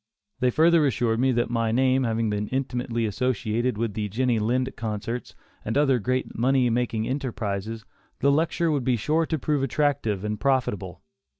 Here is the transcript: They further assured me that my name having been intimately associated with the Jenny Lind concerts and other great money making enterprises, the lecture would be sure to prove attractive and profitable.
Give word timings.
They 0.39 0.49
further 0.49 0.87
assured 0.87 1.19
me 1.19 1.31
that 1.33 1.51
my 1.51 1.71
name 1.71 2.05
having 2.05 2.27
been 2.27 2.47
intimately 2.47 3.05
associated 3.05 3.77
with 3.77 3.93
the 3.93 4.09
Jenny 4.09 4.39
Lind 4.39 4.75
concerts 4.75 5.35
and 5.63 5.77
other 5.77 5.99
great 5.99 6.35
money 6.35 6.71
making 6.71 7.07
enterprises, 7.07 7.85
the 8.19 8.31
lecture 8.31 8.71
would 8.71 8.83
be 8.83 8.95
sure 8.95 9.27
to 9.27 9.37
prove 9.37 9.61
attractive 9.61 10.23
and 10.25 10.39
profitable. 10.39 11.03